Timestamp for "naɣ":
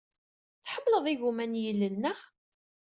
1.97-2.19